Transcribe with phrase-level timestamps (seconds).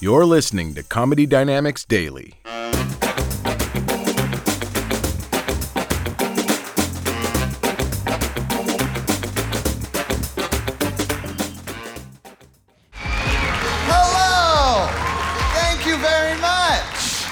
[0.00, 2.34] You're listening to Comedy Dynamics Daily.
[13.90, 14.86] Hello!
[15.58, 17.26] Thank you very much.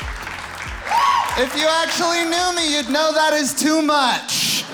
[1.39, 4.65] If you actually knew me, you'd know that is too much.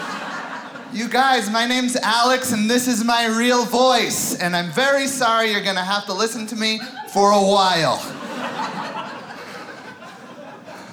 [0.93, 4.35] You guys, my name's Alex, and this is my real voice.
[4.39, 6.81] And I'm very sorry you're gonna have to listen to me
[7.15, 7.95] for a while.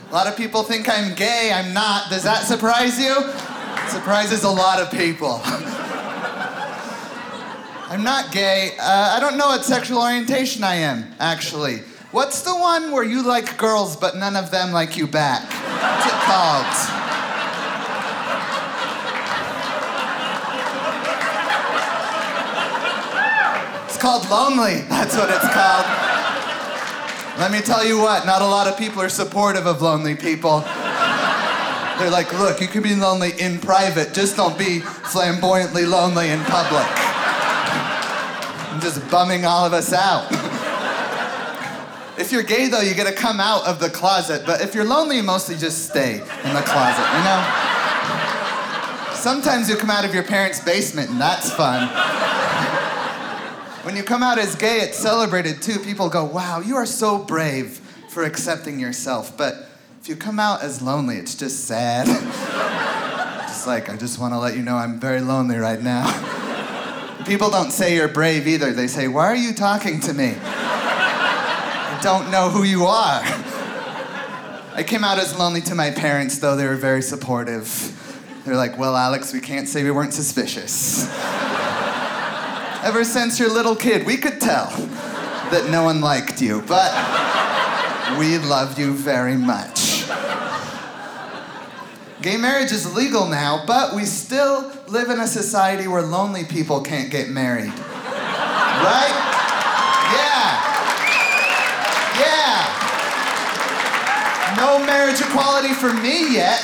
[0.10, 1.52] A lot of people think I'm gay.
[1.54, 2.10] I'm not.
[2.10, 3.14] Does that surprise you?
[3.90, 5.42] Surprises a lot of people.
[7.90, 8.78] I'm not gay.
[8.80, 11.80] Uh, I don't know what sexual orientation I am, actually.
[12.12, 15.44] What's the one where you like girls but none of them like you back?
[15.44, 17.06] What's it called?
[23.89, 24.82] It's called lonely.
[24.88, 25.86] That's what it's called.
[27.38, 30.60] Let me tell you what, not a lot of people are supportive of lonely people.
[32.00, 36.40] They're like, look, you can be lonely in private, just don't be flamboyantly lonely in
[36.44, 36.86] public.
[38.72, 40.28] I'm just bumming all of us out.
[42.18, 44.44] if you're gay, though, you gotta come out of the closet.
[44.46, 47.70] But if you're lonely, you mostly just stay in the closet, you know?
[49.14, 51.90] Sometimes you come out of your parents' basement, and that's fun.
[53.84, 55.80] When you come out as gay, it's celebrated too.
[55.80, 59.38] People go, wow, you are so brave for accepting yourself.
[59.38, 59.56] But
[60.02, 62.08] if you come out as lonely, it's just sad.
[63.48, 66.06] just like, I just wanna let you know I'm very lonely right now.
[67.26, 68.74] People don't say you're brave either.
[68.74, 70.36] They say, Why are you talking to me?
[70.42, 73.22] I don't know who you are.
[74.74, 77.96] I came out as lonely to my parents, though they were very supportive.
[78.46, 81.08] They're like, Well, Alex, we can't say we weren't suspicious.
[82.82, 84.70] Ever since you're a little kid, we could tell
[85.52, 86.94] that no one liked you, but
[88.18, 90.06] we love you very much.
[92.22, 96.80] Gay marriage is legal now, but we still live in a society where lonely people
[96.82, 97.68] can't get married.
[97.68, 99.16] Right?
[100.16, 100.64] Yeah.
[102.16, 102.64] Yeah.
[104.56, 106.62] No marriage equality for me yet,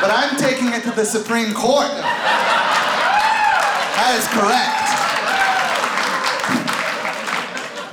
[0.00, 1.90] but I'm taking it to the Supreme Court.
[4.02, 4.82] That is correct.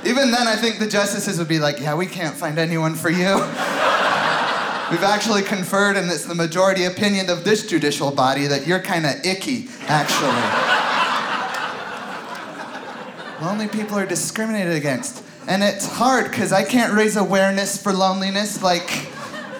[0.04, 3.10] Even then, I think the justices would be like, yeah, we can't find anyone for
[3.10, 3.36] you.
[4.90, 9.06] We've actually conferred, and it's the majority opinion of this judicial body that you're kind
[9.06, 10.34] of icky, actually.
[13.40, 15.22] Lonely people are discriminated against.
[15.46, 18.64] And it's hard because I can't raise awareness for loneliness.
[18.64, 19.06] Like,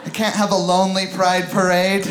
[0.04, 2.06] I can't have a lonely pride parade.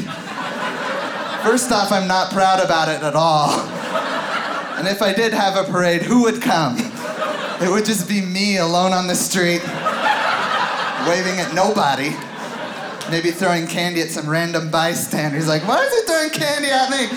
[1.44, 3.79] First off, I'm not proud about it at all.
[4.80, 6.78] And if I did have a parade, who would come?
[7.62, 9.62] It would just be me alone on the street,
[11.06, 12.16] waving at nobody.
[13.12, 17.10] Maybe throwing candy at some random bystanders, like, why is he throwing candy at me?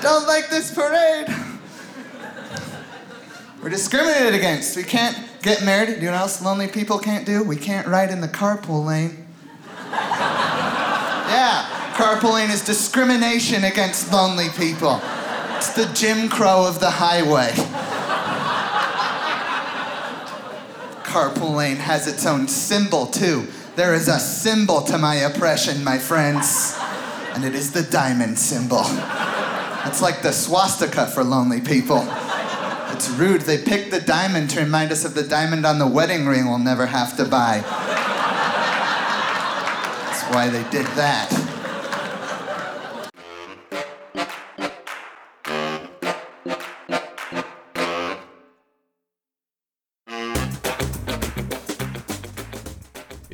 [0.00, 1.26] Don't like this parade.
[3.60, 4.76] We're discriminated against.
[4.76, 5.86] We can't get married.
[5.86, 7.42] Do You know what else lonely people can't do?
[7.42, 9.26] We can't ride in the carpool lane.
[9.90, 11.64] Yeah,
[11.94, 15.00] carpooling is discrimination against lonely people.
[15.58, 17.50] It's the Jim Crow of the highway.
[21.02, 23.48] Carpool lane has its own symbol, too.
[23.74, 26.78] There is a symbol to my oppression, my friends,
[27.34, 28.84] and it is the diamond symbol.
[29.84, 32.06] It's like the swastika for lonely people.
[32.92, 33.40] It's rude.
[33.40, 36.58] They picked the diamond to remind us of the diamond on the wedding ring we'll
[36.58, 37.64] never have to buy.
[40.06, 41.37] That's why they did that.